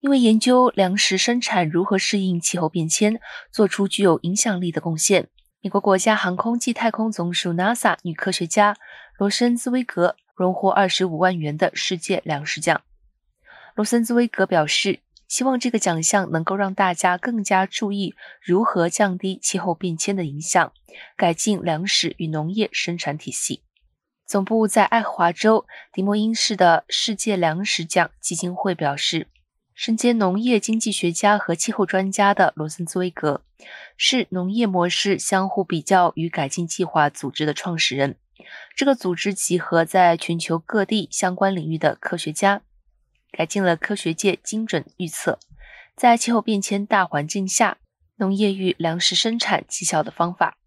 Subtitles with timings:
[0.00, 3.20] 因为研究粮食生产如何适应气候变迁，
[3.52, 5.28] 做出具有影响力的贡献。
[5.60, 8.78] 美国国家航空暨太空总署 NASA 女科学家
[9.18, 12.80] 罗森兹威格荣获二十五万元的世界粮食奖。
[13.74, 20.72] 罗森兹威格表示，希望这个奖项能够让大家更加注意如何降低气候变迁的影响，
[21.14, 23.60] 改进粮食与农业生产体系。
[24.26, 29.26] 总部在爱荷华州迪莫因市的世界粮食奖基金会表示。
[29.82, 33.42] 身兼农业经济学家和气候专家的罗森兹威格，
[33.96, 38.16] 是农业模式相互比较与改进计划组织的创始人。
[38.76, 42.60] 这个组织集合在全球各地相关领域的科学家，
[43.32, 45.38] 改进了科学界精准预测
[45.96, 47.78] 在气候变迁大环境下
[48.16, 50.58] 农业与粮食生产绩效的方法。